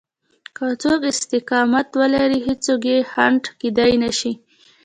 که 0.55 0.65
څوک 0.83 1.01
استقامت 1.11 1.87
ولري 1.99 2.39
هېڅوک 2.47 2.81
يې 2.91 2.97
خنډ 3.11 3.43
کېدای 3.59 3.93
نشي. 4.03 4.33